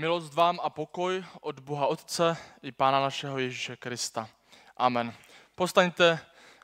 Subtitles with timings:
[0.00, 4.28] Milost vám a pokoj od Boha Otce i Pána našeho Ježíše Krista.
[4.76, 5.14] Amen.
[5.54, 6.20] Postaňte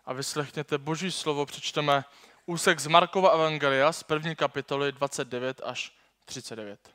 [0.06, 1.46] a vyslechněte Boží slovo.
[1.46, 2.04] Přečteme
[2.46, 5.92] úsek z Markova Evangelia z první kapitoly 29 až
[6.24, 6.90] 39.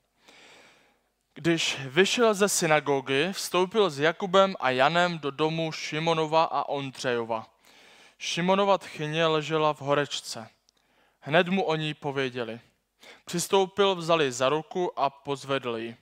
[1.34, 7.46] Když vyšel ze synagogy, vstoupil s Jakubem a Janem do domu Šimonova a Ondřejova.
[8.18, 10.50] Šimonova tchyně ležela v horečce.
[11.20, 12.60] Hned mu o ní pověděli.
[13.26, 15.98] Přistoupil, vzali za ruku a pozvedl ji.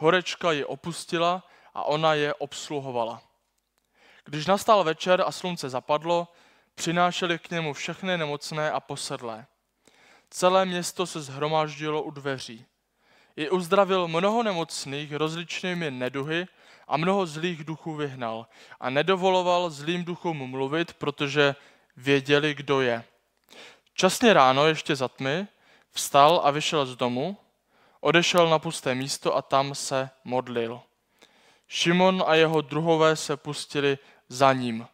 [0.00, 1.42] Horečka ji opustila
[1.74, 3.22] a ona je obsluhovala.
[4.24, 6.28] Když nastal večer a slunce zapadlo,
[6.74, 9.46] přinášeli k němu všechny nemocné a posedlé.
[10.30, 12.64] Celé město se zhromáždilo u dveří.
[13.36, 16.46] I uzdravil mnoho nemocných rozličnými neduhy
[16.88, 18.46] a mnoho zlých duchů vyhnal
[18.80, 21.54] a nedovoloval zlým duchům mluvit, protože
[21.96, 23.04] věděli, kdo je.
[23.94, 25.46] Časně ráno, ještě za tmy,
[25.90, 27.36] vstal a vyšel z domu,
[28.00, 30.80] odešel na pusté místo a tam se modlil.
[31.68, 34.86] Šimon a jeho druhové se pustili za ním.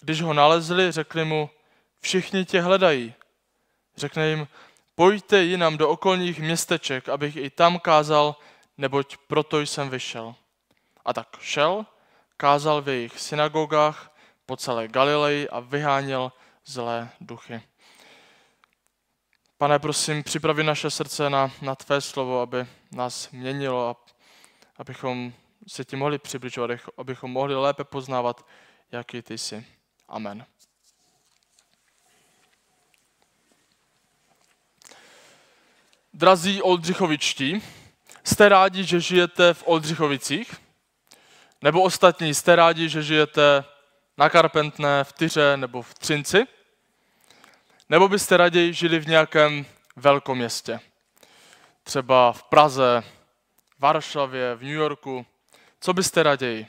[0.00, 1.50] Když ho nalezli, řekli mu,
[2.00, 3.14] všichni tě hledají.
[3.96, 4.48] Řekne jim,
[4.94, 8.36] pojďte jinam do okolních městeček, abych i tam kázal,
[8.78, 10.34] neboť proto jsem vyšel.
[11.04, 11.86] A tak šel,
[12.36, 14.10] kázal v jejich synagogách
[14.46, 16.32] po celé Galileji a vyháněl
[16.64, 17.62] zlé duchy.
[19.58, 23.96] Pane, prosím, připravi naše srdce na, na tvé slovo, aby nás měnilo a
[24.76, 25.32] abychom
[25.68, 28.46] se ti mohli přibližovat, abychom mohli lépe poznávat,
[28.92, 29.66] jaký ty jsi.
[30.08, 30.46] Amen.
[36.14, 37.62] Drazí Oldřichovičtí,
[38.24, 40.54] jste rádi, že žijete v Oldřichovicích?
[41.62, 43.64] Nebo ostatní, jste rádi, že žijete
[44.18, 46.57] na Karpentné, v Tyře nebo v Třinci?
[47.88, 50.80] Nebo byste raději žili v nějakém velkoměstě?
[51.82, 53.02] Třeba v Praze,
[53.78, 55.26] Varšavě, v New Yorku.
[55.80, 56.66] Co byste raději?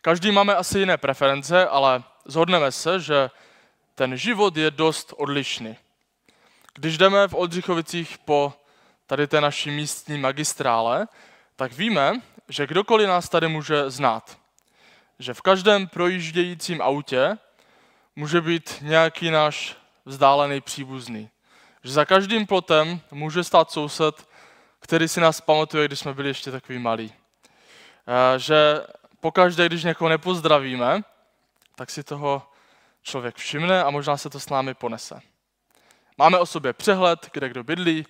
[0.00, 3.30] Každý máme asi jiné preference, ale zhodneme se, že
[3.94, 5.76] ten život je dost odlišný.
[6.74, 8.54] Když jdeme v Oldřichovicích po
[9.06, 11.08] tady té naší místní magistrále,
[11.56, 12.12] tak víme,
[12.48, 14.38] že kdokoliv nás tady může znát.
[15.18, 17.38] Že v každém projíždějícím autě
[18.16, 19.76] může být nějaký náš
[20.08, 21.30] vzdálený příbuzný.
[21.84, 24.28] Že za každým plotem může stát soused,
[24.80, 27.12] který si nás pamatuje, když jsme byli ještě takový malí.
[28.06, 28.86] Eh, že
[29.20, 31.02] pokaždé, když někoho nepozdravíme,
[31.74, 32.42] tak si toho
[33.02, 35.20] člověk všimne a možná se to s námi ponese.
[36.18, 38.06] Máme o sobě přehled, kde kdo bydlí,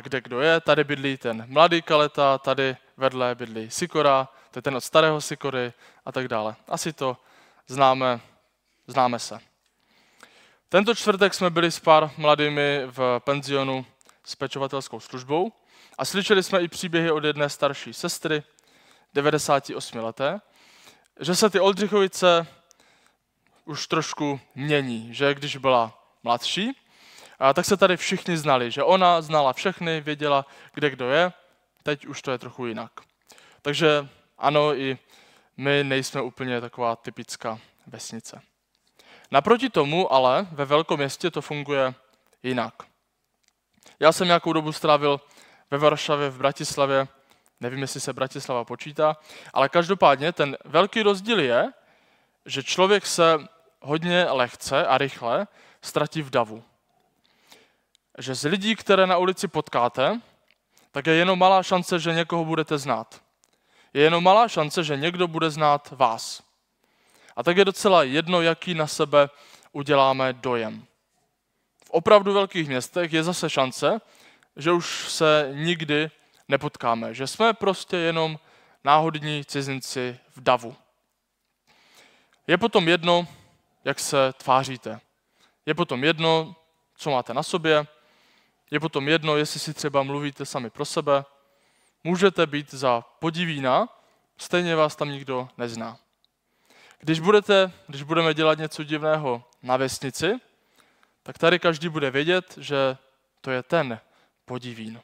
[0.00, 0.60] kde kdo je.
[0.60, 5.72] Tady bydlí ten mladý kaleta, tady vedle bydlí Sikora, to je ten od starého Sikory
[6.04, 6.56] a tak dále.
[6.68, 7.16] Asi to
[7.66, 8.20] známe,
[8.86, 9.38] známe se.
[10.68, 13.86] Tento čtvrtek jsme byli s pár mladými v penzionu
[14.24, 15.52] s pečovatelskou službou
[15.98, 18.42] a slyšeli jsme i příběhy od jedné starší sestry,
[19.14, 20.40] 98 leté,
[21.20, 22.46] že se ty Oldřichovice
[23.64, 26.76] už trošku mění, že když byla mladší,
[27.38, 31.32] a tak se tady všichni znali, že ona znala všechny, věděla, kde kdo je,
[31.82, 32.92] teď už to je trochu jinak.
[33.62, 34.98] Takže ano, i
[35.56, 38.42] my nejsme úplně taková typická vesnice.
[39.30, 41.94] Naproti tomu ale ve velkom městě to funguje
[42.42, 42.74] jinak.
[44.00, 45.20] Já jsem nějakou dobu strávil
[45.70, 47.08] ve Varšavě, v Bratislavě,
[47.60, 49.16] nevím, jestli se Bratislava počítá,
[49.52, 51.72] ale každopádně ten velký rozdíl je,
[52.46, 53.38] že člověk se
[53.80, 55.46] hodně lehce a rychle
[55.82, 56.64] ztratí v davu.
[58.18, 60.20] Že z lidí, které na ulici potkáte,
[60.92, 63.22] tak je jenom malá šance, že někoho budete znát.
[63.94, 66.42] Je jenom malá šance, že někdo bude znát vás.
[67.36, 69.28] A tak je docela jedno, jaký na sebe
[69.72, 70.86] uděláme dojem.
[71.84, 74.00] V opravdu velkých městech je zase šance,
[74.56, 76.10] že už se nikdy
[76.48, 78.38] nepotkáme, že jsme prostě jenom
[78.84, 80.76] náhodní cizinci v davu.
[82.46, 83.26] Je potom jedno,
[83.84, 85.00] jak se tváříte.
[85.66, 86.56] Je potom jedno,
[86.96, 87.86] co máte na sobě.
[88.70, 91.24] Je potom jedno, jestli si třeba mluvíte sami pro sebe.
[92.04, 93.88] Můžete být za podivína,
[94.38, 95.98] stejně vás tam nikdo nezná.
[96.98, 100.32] Když, budete, když budeme dělat něco divného na vesnici,
[101.22, 102.96] tak tady každý bude vědět, že
[103.40, 104.00] to je ten
[104.44, 105.00] podivín.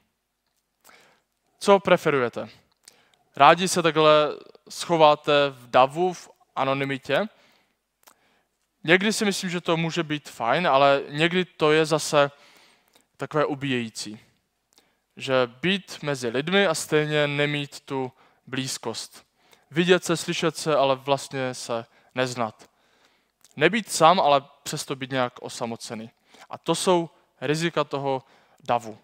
[1.58, 2.48] Co preferujete?
[3.36, 4.36] Rádi se takhle
[4.68, 7.26] schováte v davu, v anonymitě.
[8.84, 12.30] Někdy si myslím, že to může být fajn, ale někdy to je zase
[13.16, 14.20] takové ubíjející.
[15.16, 18.12] Že být mezi lidmi a stejně nemít tu
[18.46, 19.31] blízkost.
[19.72, 22.70] Vidět se, slyšet se, ale vlastně se neznat.
[23.56, 26.10] Nebýt sám, ale přesto být nějak osamocený.
[26.50, 27.10] A to jsou
[27.40, 28.22] rizika toho
[28.60, 28.98] davu.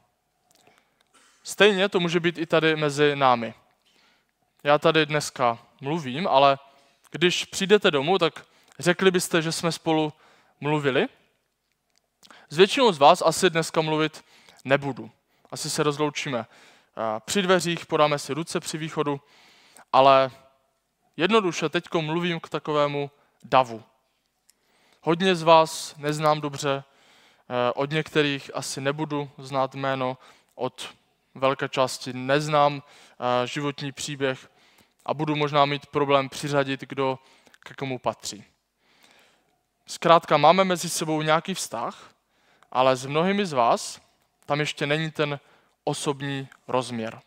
[1.43, 3.55] Stejně to může být i tady mezi námi.
[4.65, 6.59] Já tady dneska mluvím, ale
[7.11, 8.47] když přijdete domů, tak
[8.79, 10.13] řekli byste, že jsme spolu
[10.61, 11.07] mluvili.
[12.49, 14.25] S většinou z vás asi dneska mluvit
[14.65, 15.11] nebudu.
[15.51, 16.47] Asi se rozloučíme
[17.25, 19.21] při dveřích, podáme si ruce při východu,
[19.93, 20.31] ale
[21.19, 23.11] jednoduše teď mluvím k takovému
[23.45, 23.83] davu.
[25.01, 30.19] Hodně z vás neznám dobře, eh, od některých asi nebudu znát jméno,
[30.55, 30.95] od
[31.35, 34.51] velké části neznám eh, životní příběh
[35.07, 37.19] a budu možná mít problém přiřadit, kdo
[37.61, 38.45] k komu patří.
[39.87, 42.11] Zkrátka máme mezi sebou nějaký vztah,
[42.73, 44.01] ale s mnohými z vás
[44.47, 45.41] tam ještě není ten
[45.85, 47.21] osobní rozměr.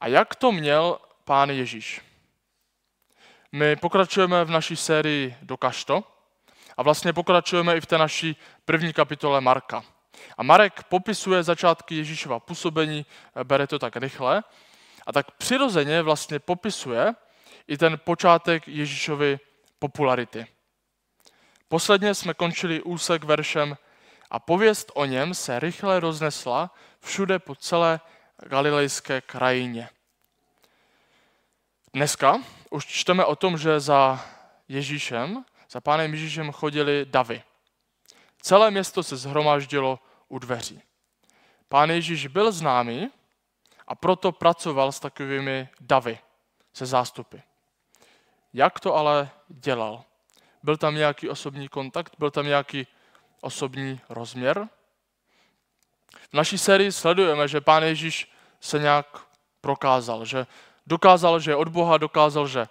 [0.00, 2.00] A jak to měl pán Ježíš?
[3.54, 6.04] My pokračujeme v naší sérii Dokaž to
[6.76, 9.84] a vlastně pokračujeme i v té naší první kapitole Marka.
[10.38, 13.06] A Marek popisuje začátky Ježíšova působení,
[13.44, 14.42] bere to tak rychle,
[15.06, 17.14] a tak přirozeně vlastně popisuje
[17.68, 19.38] i ten počátek Ježíšovy
[19.78, 20.46] popularity.
[21.68, 23.76] Posledně jsme končili úsek veršem
[24.30, 28.00] a pověst o něm se rychle roznesla všude po celé
[28.46, 29.88] galilejské krajině.
[31.92, 32.38] Dneska
[32.74, 34.18] už čteme o tom, že za
[34.68, 37.42] Ježíšem, za pánem Ježíšem chodili davy.
[38.42, 39.98] Celé město se zhromáždilo
[40.28, 40.82] u dveří.
[41.68, 43.10] Pán Ježíš byl známý
[43.86, 46.18] a proto pracoval s takovými davy,
[46.72, 47.38] se zástupy.
[48.52, 50.04] Jak to ale dělal?
[50.62, 52.12] Byl tam nějaký osobní kontakt?
[52.18, 52.86] Byl tam nějaký
[53.40, 54.68] osobní rozměr?
[56.30, 59.26] V naší sérii sledujeme, že Pán Ježíš se nějak
[59.60, 60.46] prokázal, že
[60.86, 62.66] dokázal, že je od Boha, dokázal, že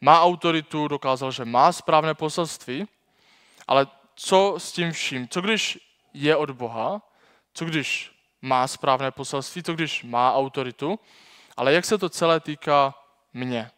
[0.00, 2.88] má autoritu, dokázal, že má správné poselství,
[3.68, 5.28] ale co s tím vším?
[5.28, 5.78] Co když
[6.14, 7.02] je od Boha?
[7.54, 8.12] Co když
[8.42, 9.62] má správné poselství?
[9.62, 10.98] Co když má autoritu?
[11.56, 12.94] Ale jak se to celé týká
[13.32, 13.70] mě?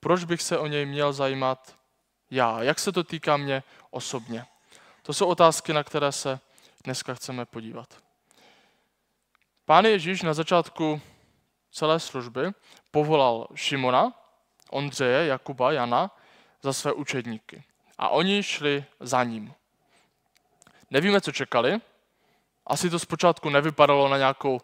[0.00, 1.76] Proč bych se o něj měl zajímat
[2.30, 2.62] já?
[2.62, 4.46] Jak se to týká mě osobně?
[5.02, 6.40] To jsou otázky, na které se
[6.84, 8.04] dneska chceme podívat.
[9.64, 11.00] Pán Ježíš na začátku
[11.70, 12.52] celé služby
[12.94, 14.12] povolal Šimona,
[14.70, 16.10] Ondřeje, Jakuba, Jana
[16.62, 17.64] za své učedníky.
[17.98, 19.54] A oni šli za ním.
[20.90, 21.80] Nevíme, co čekali.
[22.66, 24.60] Asi to zpočátku nevypadalo na nějakou uh,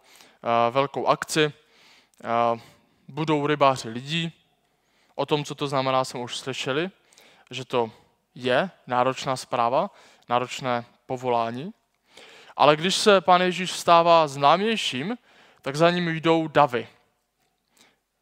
[0.69, 1.45] velkou akci.
[1.45, 2.59] Uh,
[3.07, 4.31] budou rybáři lidí.
[5.15, 6.89] O tom, co to znamená, jsme už slyšeli,
[7.49, 7.91] že to
[8.35, 9.91] je náročná zpráva,
[10.29, 11.73] náročné povolání.
[12.55, 15.17] Ale když se pán Ježíš stává známějším,
[15.61, 16.87] tak za ním jdou davy.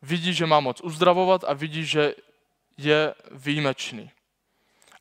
[0.02, 2.16] Vidí, že má moc uzdravovat a vidí, že
[2.78, 4.12] je výjimečný.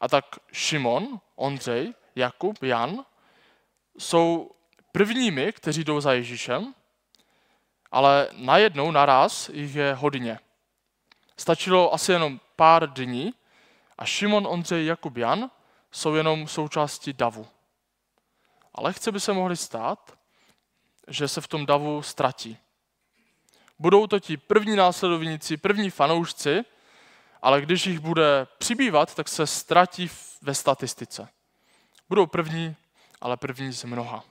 [0.00, 3.04] A tak Šimon, Ondřej, Jakub, Jan
[3.98, 4.50] jsou
[4.92, 6.74] prvními, kteří jdou za Ježíšem,
[7.90, 10.38] ale najednou naraz jich je hodně.
[11.36, 13.34] Stačilo asi jenom pár dní
[13.98, 15.50] a Šimon, Ondřej, Jakub, Jan
[15.92, 17.46] jsou jenom součástí davu.
[18.74, 20.18] Ale chce by se mohli stát,
[21.08, 22.58] že se v tom davu ztratí.
[23.78, 26.64] Budou to ti první následovníci, první fanoušci,
[27.42, 30.10] ale když jich bude přibývat, tak se ztratí
[30.42, 31.28] ve statistice.
[32.08, 32.76] Budou první,
[33.20, 34.24] ale první z mnoha.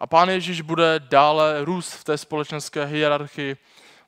[0.00, 3.56] A pán Ježíš bude dále růst v té společenské hierarchii,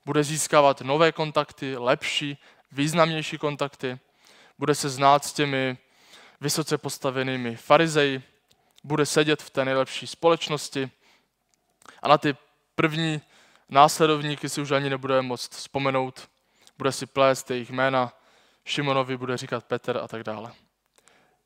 [0.04, 2.38] bude získávat nové kontakty, lepší,
[2.72, 3.98] významnější kontakty,
[4.58, 5.78] bude se znát s těmi
[6.40, 8.22] vysoce postavenými farizeji,
[8.84, 10.90] bude sedět v té nejlepší společnosti
[12.02, 12.36] a na ty
[12.74, 13.20] první
[13.70, 16.28] následovníky si už ani nebude moct vzpomenout,
[16.78, 18.12] bude si plést jejich jména,
[18.64, 20.52] Šimonovi bude říkat Petr a tak dále.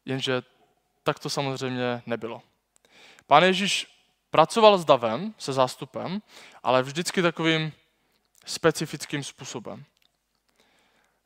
[0.04, 0.42] Jenže
[1.02, 2.42] tak to samozřejmě nebylo.
[3.26, 3.86] Pán Ježíš
[4.30, 6.22] pracoval s davem, se zástupem,
[6.62, 7.72] ale vždycky takovým
[8.46, 9.84] specifickým způsobem.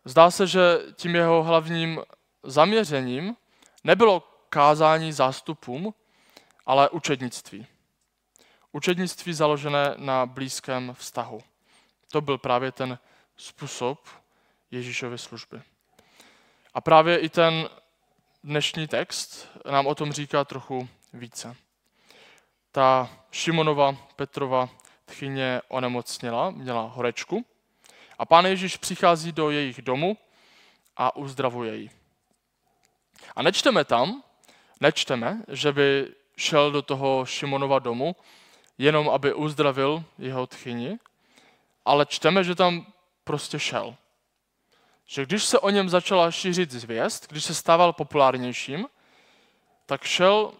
[0.04, 2.00] Zdá se, že tím jeho hlavním
[2.42, 3.36] zaměřením
[3.84, 5.94] nebylo kázání zástupům,
[6.66, 7.66] ale učednictví.
[8.72, 11.40] Učednictví založené na blízkém vztahu.
[12.10, 12.98] To byl právě ten
[13.36, 14.08] způsob
[14.70, 15.62] Ježíšovy služby.
[16.74, 17.68] A právě i ten
[18.44, 21.56] dnešní text nám o tom říká trochu více.
[22.72, 24.68] Ta Šimonova Petrova
[25.04, 27.46] tchyně onemocněla, měla horečku
[28.18, 30.16] a pán Ježíš přichází do jejich domu
[30.96, 31.90] a uzdravuje ji.
[33.36, 34.22] A nečteme tam,
[34.80, 38.16] nečteme, že by šel do toho Šimonova domu,
[38.78, 40.98] jenom aby uzdravil jeho tchyni,
[41.84, 42.86] ale čteme, že tam
[43.24, 43.96] prostě šel.
[45.06, 48.86] Že když se o něm začala šířit zvěst, když se stával populárnějším,
[49.86, 50.52] tak šel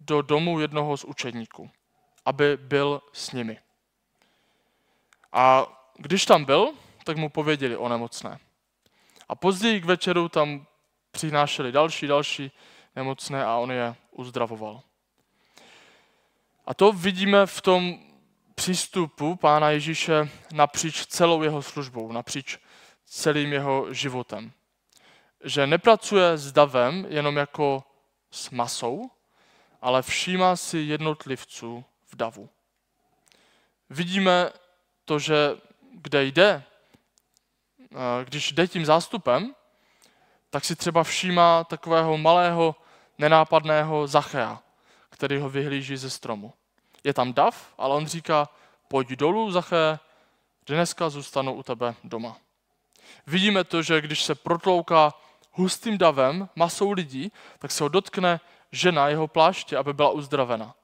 [0.00, 1.70] do domu jednoho z učedníků,
[2.24, 3.58] aby byl s nimi.
[5.32, 5.66] A
[5.96, 6.72] když tam byl,
[7.04, 8.38] tak mu pověděli o nemocné.
[9.28, 10.66] A později k večeru tam
[11.10, 12.52] přinášeli další, další
[12.96, 14.82] nemocné a on je uzdravoval.
[16.66, 17.98] A to vidíme v tom
[18.54, 22.58] přístupu Pána Ježíše napříč celou jeho službou, napříč
[23.04, 24.52] celým jeho životem.
[25.44, 27.84] Že nepracuje s davem jenom jako
[28.30, 29.10] s masou,
[29.82, 32.48] ale všímá si jednotlivců v davu.
[33.90, 34.50] Vidíme
[35.04, 35.56] to, že
[35.92, 36.62] kde jde,
[38.24, 39.54] když jde tím zástupem,
[40.50, 42.76] tak si třeba všímá takového malého,
[43.18, 44.62] nenápadného Zachea,
[45.16, 46.52] který ho vyhlíží ze stromu.
[47.04, 48.48] Je tam dav, ale on říká,
[48.88, 49.98] pojď dolů, Zaché,
[50.66, 52.36] dneska zůstanu u tebe doma.
[53.26, 55.14] Vidíme to, že když se protlouká
[55.52, 58.40] hustým davem, masou lidí, tak se ho dotkne
[58.72, 60.74] žena jeho pláště, aby byla uzdravena.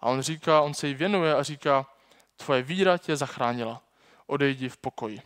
[0.00, 1.86] A on říká, on se jí věnuje a říká,
[2.36, 3.82] tvoje víra tě zachránila,
[4.26, 5.22] odejdi v pokoji.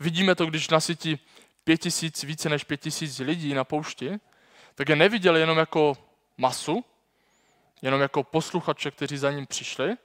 [0.00, 1.18] Vidíme to, když nasytí
[1.64, 4.18] pět tisíc, více než pět tisíc lidí na poušti,
[4.74, 5.96] tak je neviděl jenom jako
[6.36, 6.84] masu,
[7.82, 9.96] jenom jako posluchače, kteří za ním přišli,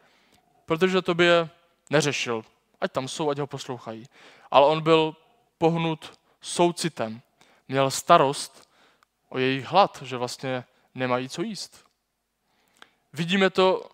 [0.66, 1.50] protože to by je
[1.90, 2.46] neřešil.
[2.82, 4.06] Ať tam jsou, ať ho poslouchají.
[4.52, 5.16] Ale on byl
[5.58, 7.22] pohnut soucitem.
[7.68, 8.70] Měl starost
[9.30, 10.64] o jejich hlad, že vlastně
[10.96, 11.86] nemají co jíst.
[13.14, 13.90] Vidíme to,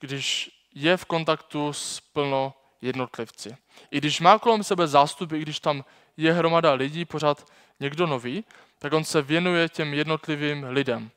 [0.00, 3.56] když je v kontaktu s plno jednotlivci.
[3.90, 5.84] I když má kolem sebe zástupy, i když tam
[6.16, 7.46] je hromada lidí, pořád
[7.80, 8.44] někdo nový,
[8.78, 11.10] tak on se věnuje těm jednotlivým lidem.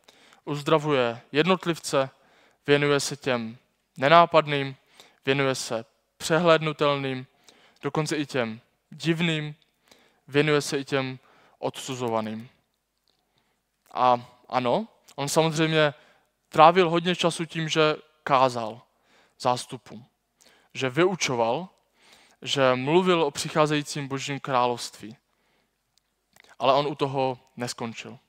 [0.46, 2.10] Uzdravuje jednotlivce,
[2.68, 3.58] věnuje se těm
[3.98, 4.76] nenápadným,
[5.26, 5.86] věnuje se
[6.18, 7.28] přehlednutelným,
[7.82, 9.56] dokonce i těm divným,
[10.28, 11.20] věnuje se i těm
[11.60, 12.50] odsuzovaným.
[13.94, 15.94] A ano, on samozřejmě
[16.50, 18.82] trávil hodně času tím, že kázal
[19.40, 20.06] zástupům,
[20.74, 21.70] že vyučoval,
[22.42, 25.18] že mluvil o přicházejícím božím království.
[26.60, 28.20] Ale on u toho neskončil.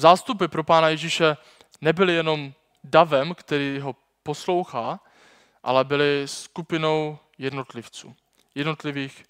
[0.00, 1.36] Zástupy pro pána Ježíše
[1.80, 2.52] nebyly jenom
[2.84, 5.00] davem, který ho poslouchá,
[5.62, 8.16] ale byli skupinou jednotlivců,
[8.54, 9.24] jednotlivých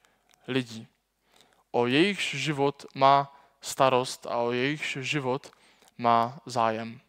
[0.48, 0.86] lidí.
[1.70, 5.50] O jejich život má starost a o jejich život
[5.98, 7.00] má zájem.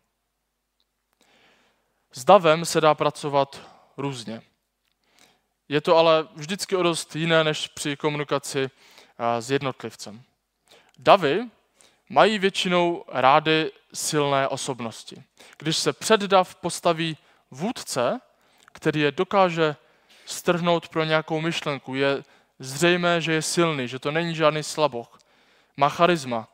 [2.12, 3.62] S davem se dá pracovat
[3.98, 4.42] různě.
[5.70, 8.70] Je to ale vždycky o dost jiné než při komunikaci
[9.40, 10.24] s jednotlivcem.
[10.98, 11.50] Davy
[12.12, 15.24] mají většinou rády silné osobnosti.
[15.58, 17.18] Když se před dav postaví
[17.52, 18.20] vůdce,
[18.66, 19.76] který je dokáže
[20.26, 22.24] strhnout pro nějakou myšlenku, je
[22.60, 25.20] zřejmé, že je silný, že to není žádný slaboch,
[25.78, 26.48] má charisma,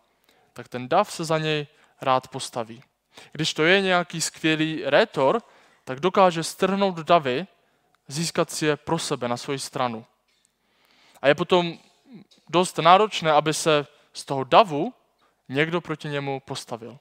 [0.54, 1.68] tak ten dav se za něj
[2.02, 2.84] rád postaví.
[3.32, 5.42] Když to je nějaký skvělý rétor,
[5.84, 7.48] tak dokáže strhnout davy,
[8.08, 10.06] získat si je pro sebe na svoji stranu.
[11.22, 11.80] A je potom
[12.50, 14.94] dost náročné, aby se z toho davu
[15.50, 17.00] někdo proti němu postavil.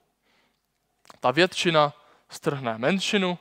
[1.21, 1.93] Ta většina
[2.29, 3.39] strhne menšinu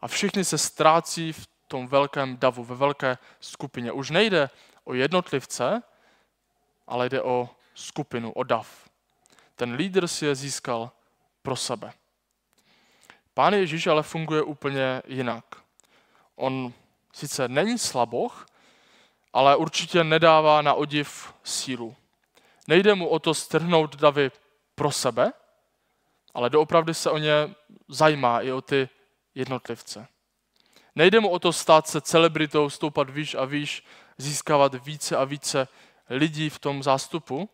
[0.00, 3.92] a všichni se ztrácí v tom velkém davu, ve velké skupině.
[3.92, 4.50] Už nejde
[4.84, 5.82] o jednotlivce,
[6.86, 8.88] ale jde o skupinu, o dav.
[9.56, 10.90] Ten lídr si je získal
[11.42, 11.92] pro sebe.
[13.34, 15.44] Pán Ježíš ale funguje úplně jinak.
[16.36, 16.72] On
[17.12, 18.46] sice není slaboch,
[19.32, 21.96] ale určitě nedává na odiv sílu.
[22.68, 24.30] Nejde mu o to strhnout davy
[24.74, 25.32] pro sebe,
[26.34, 27.54] ale doopravdy se o ně
[27.88, 28.88] zajímá i o ty
[29.34, 30.06] jednotlivce.
[30.94, 33.84] Nejde mu o to stát se celebritou, stoupat výš a výš,
[34.18, 35.68] získávat více a více
[36.10, 37.50] lidí v tom zástupu,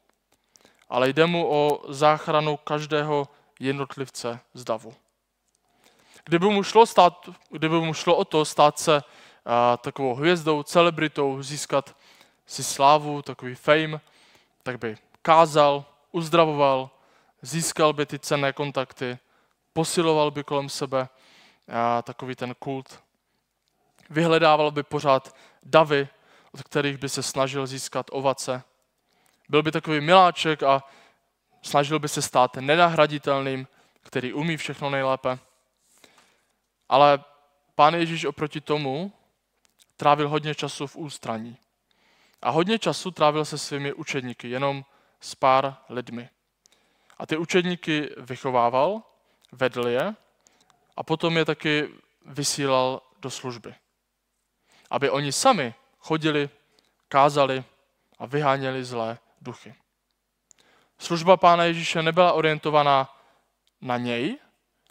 [0.89, 3.29] ale jde mu o záchranu každého
[3.61, 4.95] jednotlivce z davu.
[6.25, 9.03] Kdyby mu šlo, stát, kdyby mu šlo o to stát se
[9.45, 11.97] a, takovou hvězdou, celebritou, získat
[12.47, 14.01] si slávu, takový fame,
[14.65, 16.91] tak by kázal, uzdravoval,
[17.43, 19.19] získal by ty cenné kontakty,
[19.73, 21.09] posiloval by kolem sebe
[22.03, 23.03] takový ten kult.
[24.11, 26.09] Vyhledával by pořád davy,
[26.53, 28.63] od kterých by se snažil získat ovace.
[29.49, 30.85] Byl by takový miláček a
[31.63, 33.67] snažil by se stát nenahraditelným,
[34.03, 35.39] který umí všechno nejlépe.
[36.89, 37.25] Ale
[37.75, 39.13] pán Ježíš oproti tomu
[39.97, 41.57] trávil hodně času v ústraní.
[42.45, 44.85] A hodně času trávil se svými učedníky, jenom
[45.21, 46.29] s pár lidmi.
[47.19, 49.03] A ty učedníky vychovával,
[49.53, 50.15] vedl je
[50.97, 51.89] a potom je taky
[52.27, 53.75] vysílal do služby.
[54.91, 56.51] Aby oni sami chodili,
[57.09, 57.65] kázali
[58.19, 59.75] a vyháněli zlé duchy.
[60.99, 63.21] Služba Pána Ježíše nebyla orientovaná
[63.81, 64.39] na něj,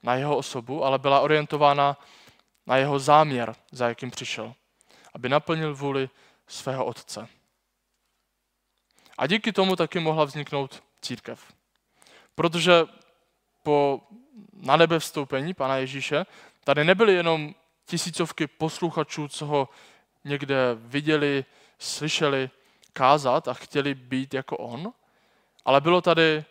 [0.03, 1.97] na jeho osobu, ale byla orientována
[2.65, 4.53] na jeho záměr, za jakým přišel.
[5.13, 6.09] aby naplnil vůli
[6.47, 7.27] svého otce.
[9.17, 11.53] A díky tomu taky mohla vzniknout církev.
[12.35, 12.85] Protože
[13.63, 14.01] po
[14.53, 16.25] na nebe vstoupení Pana Ježíše
[16.63, 17.55] tady nebyly jenom
[17.85, 19.69] tisícovky posluchačů, co ho
[20.23, 21.45] někde viděli,
[21.79, 22.49] slyšeli
[22.93, 24.93] kázat a chtěli být jako on,
[25.65, 26.45] ale bylo tady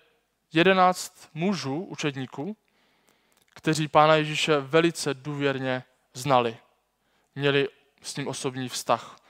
[0.52, 2.56] jedenáct mužů, učedníků,
[3.50, 6.56] kteří Pána Ježíše velice důvěrně znali.
[7.34, 7.68] Měli
[8.02, 9.21] s ním osobní vztah.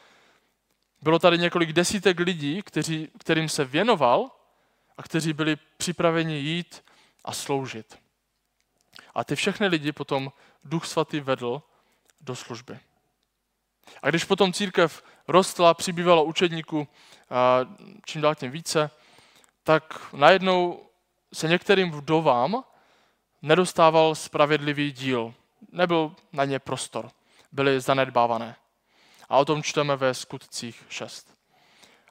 [1.03, 4.31] Bylo tady několik desítek lidí, kteří, kterým se věnoval
[4.97, 6.85] a kteří byli připraveni jít
[7.25, 7.99] a sloužit.
[9.15, 10.33] A ty všechny lidi potom
[10.65, 11.63] Duch Svatý vedl
[12.21, 12.79] do služby.
[14.03, 16.89] A když potom církev rostla, přibývalo učedníků
[18.07, 18.91] čím dál tím více,
[19.65, 20.87] tak najednou
[21.33, 22.65] se některým vdovám
[23.43, 25.35] nedostával spravedlivý díl.
[25.73, 27.11] Nebyl na ně prostor.
[27.53, 28.57] Byly zanedbávané.
[29.33, 31.35] A o tom čteme ve skutcích 6.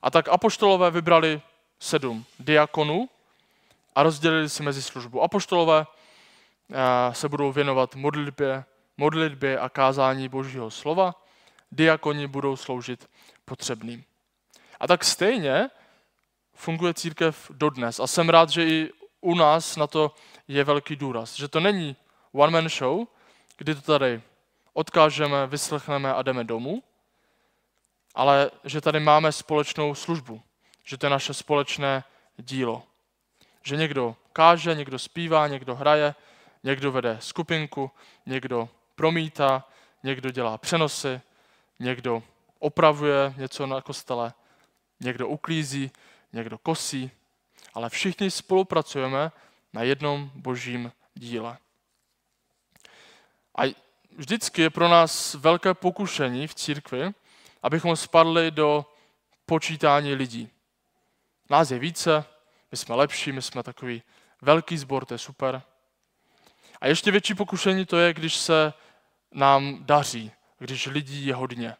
[0.01, 1.41] A tak apoštolové vybrali
[1.79, 3.09] sedm diakonů
[3.95, 5.21] a rozdělili si mezi službu.
[5.21, 8.63] Apoštolové eh, se budou věnovat modlitbě,
[8.97, 11.15] modlitbě a kázání Božího slova,
[11.71, 13.09] diakoni budou sloužit
[13.45, 14.03] potřebným.
[14.79, 15.69] A tak stejně
[16.53, 17.99] funguje církev dodnes.
[17.99, 18.89] A jsem rád, že i
[19.21, 20.15] u nás na to
[20.47, 21.35] je velký důraz.
[21.35, 21.95] Že to není
[22.31, 23.07] one-man show,
[23.57, 24.21] kdy to tady
[24.73, 26.83] odkážeme, vyslechneme a jdeme domů,
[28.15, 30.41] ale že tady máme společnou službu,
[30.83, 32.03] že to je naše společné
[32.37, 32.83] dílo.
[33.63, 36.15] Že někdo káže, někdo zpívá, někdo hraje,
[36.63, 37.91] někdo vede skupinku,
[38.25, 39.67] někdo promítá,
[40.03, 41.21] někdo dělá přenosy,
[41.79, 42.23] někdo
[42.59, 44.33] opravuje něco na kostele,
[44.99, 45.91] někdo uklízí,
[46.33, 47.11] někdo kosí,
[47.73, 49.31] ale všichni spolupracujeme
[49.73, 51.57] na jednom božím díle.
[53.57, 53.75] A
[54.17, 57.13] vždycky je pro nás velké pokušení v církvi,
[57.63, 58.85] abychom spadli do
[59.45, 60.49] počítání lidí.
[61.49, 62.25] Nás je více,
[62.71, 64.03] my jsme lepší, my jsme takový
[64.41, 65.61] velký sbor, to je super.
[66.81, 68.73] A ještě větší pokušení to je, když se
[69.31, 71.75] nám daří, když lidí je hodně.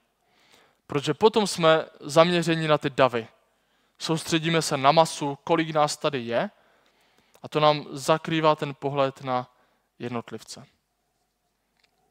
[0.88, 3.28] Protože potom jsme zaměřeni na ty davy.
[4.00, 6.50] Soustředíme se na masu, kolik nás tady je,
[7.44, 9.52] a to nám zakrývá ten pohled na
[10.00, 10.66] jednotlivce.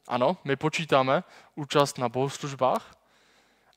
[0.08, 2.94] Ano, my počítáme účast na bohoslužbách,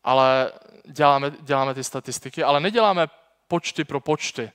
[0.03, 0.51] ale
[0.85, 3.07] děláme, děláme ty statistiky, ale neděláme
[3.47, 4.51] počty pro počty,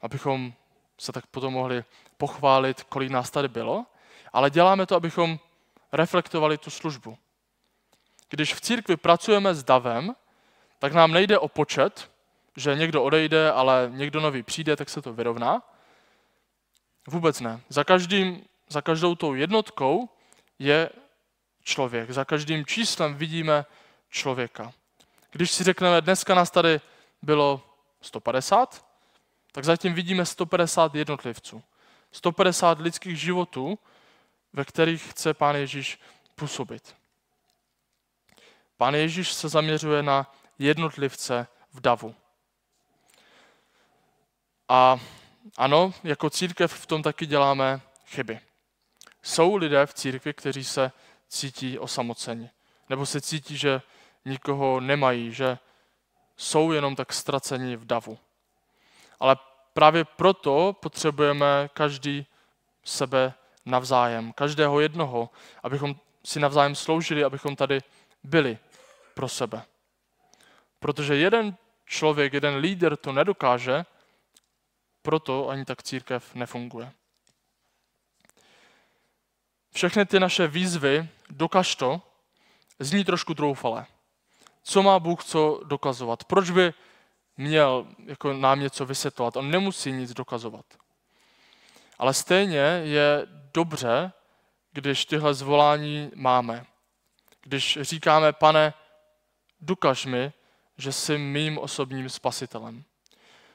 [0.00, 0.52] abychom
[0.98, 1.84] se tak potom mohli
[2.16, 3.86] pochválit, kolik nás tady bylo,
[4.32, 5.38] ale děláme to, abychom
[5.92, 7.18] reflektovali tu službu.
[8.28, 10.14] Když v církvi pracujeme s davem,
[10.78, 12.10] tak nám nejde o počet,
[12.56, 15.62] že někdo odejde, ale někdo nový přijde, tak se to vyrovná.
[17.08, 17.60] Vůbec ne.
[17.68, 20.08] Za, každým, za každou tou jednotkou
[20.58, 20.90] je
[21.62, 22.10] člověk.
[22.10, 23.64] Za každým číslem vidíme
[24.14, 24.72] člověka.
[25.30, 26.80] Když si řekneme, dneska nás tady
[27.22, 27.62] bylo
[28.00, 28.86] 150,
[29.52, 31.62] tak zatím vidíme 150 jednotlivců.
[32.12, 33.78] 150 lidských životů,
[34.52, 35.98] ve kterých chce Pán Ježíš
[36.34, 36.96] působit.
[38.76, 42.14] Pán Ježíš se zaměřuje na jednotlivce v davu.
[44.68, 45.00] A
[45.56, 48.40] ano, jako církev v tom taky děláme chyby.
[49.22, 50.92] Jsou lidé v církvi, kteří se
[51.28, 52.50] cítí osamoceni.
[52.88, 53.82] Nebo se cítí, že
[54.24, 55.58] nikoho nemají, že
[56.36, 58.18] jsou jenom tak ztraceni v davu.
[59.20, 59.36] Ale
[59.72, 62.26] právě proto potřebujeme každý
[62.84, 63.34] sebe
[63.64, 65.30] navzájem, každého jednoho,
[65.62, 67.80] abychom si navzájem sloužili, abychom tady
[68.22, 68.58] byli
[69.14, 69.62] pro sebe.
[70.78, 71.56] Protože jeden
[71.86, 73.84] člověk, jeden líder to nedokáže,
[75.02, 76.92] proto ani tak církev nefunguje.
[79.74, 82.02] Všechny ty naše výzvy, dokaž to,
[82.78, 83.86] zní trošku troufale.
[84.64, 86.24] Co má Bůh co dokazovat?
[86.24, 86.74] Proč by
[87.36, 89.36] měl jako nám něco vysvětlovat?
[89.36, 90.64] On nemusí nic dokazovat.
[91.98, 94.12] Ale stejně je dobře,
[94.72, 96.66] když tyhle zvolání máme.
[97.42, 98.74] Když říkáme, pane,
[99.60, 100.32] dokaž mi,
[100.78, 102.84] že jsi mým osobním spasitelem.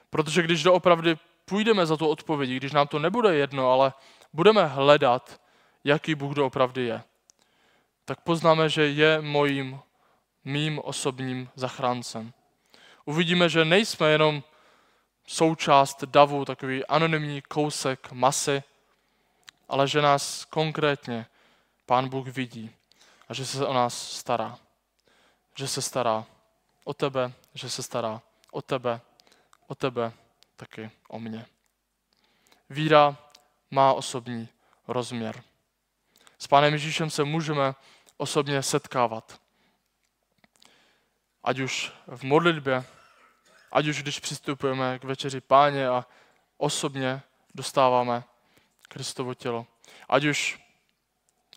[0.09, 3.93] Protože když doopravdy půjdeme za tu odpovědí, když nám to nebude jedno, ale
[4.33, 5.41] budeme hledat,
[5.83, 7.03] jaký Bůh doopravdy je,
[8.05, 9.79] tak poznáme, že je mojím,
[10.43, 12.33] mým osobním zachráncem.
[13.05, 14.43] Uvidíme, že nejsme jenom
[15.27, 18.63] součást davu, takový anonymní kousek masy,
[19.67, 21.25] ale že nás konkrétně
[21.85, 22.71] Pán Bůh vidí
[23.29, 24.59] a že se o nás stará.
[25.55, 26.25] Že se stará
[26.83, 28.21] o tebe, že se stará
[28.51, 29.01] o tebe,
[29.67, 30.11] o tebe
[30.55, 31.45] taky o mě.
[32.69, 33.17] Víra
[33.71, 34.49] má osobní
[34.87, 35.43] rozměr.
[36.37, 37.75] S Pánem Ježíšem se můžeme
[38.17, 39.39] osobně setkávat.
[41.49, 42.83] Ať už v modlitbě,
[43.71, 46.05] ať už když přistupujeme k večeři páně a
[46.57, 47.21] osobně
[47.55, 48.23] dostáváme
[48.87, 49.67] Kristovo tělo.
[50.09, 50.59] Ať už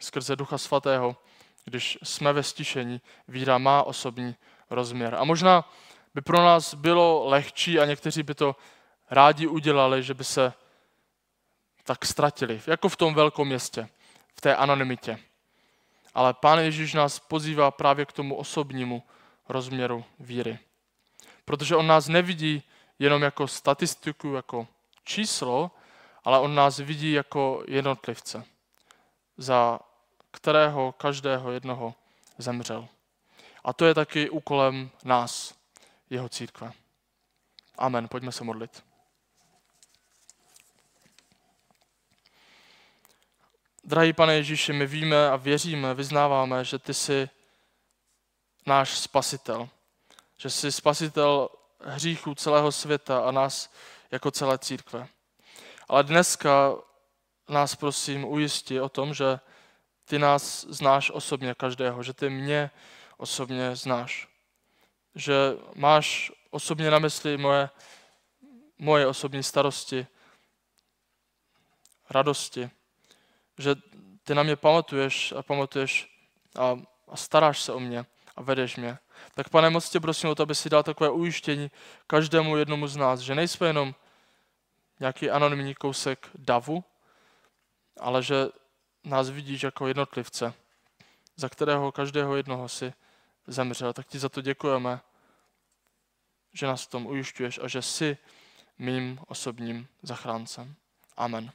[0.00, 1.16] skrze Ducha Svatého,
[1.64, 4.36] když jsme ve stišení, víra má osobní
[4.70, 5.14] rozměr.
[5.14, 5.70] A možná
[6.14, 8.56] by pro nás bylo lehčí a někteří by to
[9.10, 10.52] rádi udělali, že by se
[11.84, 13.88] tak ztratili, jako v tom velkom městě,
[14.36, 15.18] v té anonymitě.
[16.14, 19.02] Ale Pán Ježíš nás pozývá právě k tomu osobnímu
[19.48, 20.58] rozměru víry.
[21.44, 22.62] Protože on nás nevidí
[22.98, 24.68] jenom jako statistiku, jako
[25.04, 25.70] číslo,
[26.24, 28.44] ale on nás vidí jako jednotlivce,
[29.36, 29.80] za
[30.30, 31.94] kterého každého jednoho
[32.38, 32.88] zemřel.
[33.64, 35.54] A to je taky úkolem nás,
[36.10, 36.72] jeho církve.
[37.78, 38.08] Amen.
[38.08, 38.84] Pojďme se modlit.
[43.84, 47.28] Drahý pane Ježíši, my víme a věříme, vyznáváme, že ty jsi
[48.66, 49.68] náš spasitel.
[50.36, 51.48] Že jsi spasitel
[51.80, 53.72] hříchů celého světa a nás
[54.10, 55.08] jako celé církve.
[55.88, 56.74] Ale dneska
[57.48, 59.40] nás prosím ujisti o tom, že
[60.04, 62.70] ty nás znáš osobně každého, že ty mě
[63.16, 64.28] osobně znáš.
[65.14, 65.34] Že
[65.74, 67.70] máš osobně na mysli moje,
[68.78, 70.06] moje osobní starosti,
[72.10, 72.70] radosti,
[73.58, 73.74] že
[74.24, 76.18] ty na mě pamatuješ a pamatuješ
[76.58, 78.98] a, a staráš se o mě a vedeš mě.
[79.34, 81.70] Tak pane, moc tě prosím o to, aby si dal takové ujištění
[82.06, 83.94] každému jednomu z nás, že nejsme jenom
[85.00, 86.84] nějaký anonymní kousek davu,
[88.00, 88.46] ale že
[89.04, 90.54] nás vidíš jako jednotlivce,
[91.36, 92.92] za kterého každého jednoho si
[93.46, 93.92] zemřel.
[93.92, 95.00] Tak ti za to děkujeme,
[96.52, 98.18] že nás v tom ujišťuješ a že jsi
[98.78, 100.74] mým osobním zachráncem.
[101.16, 101.52] Amen.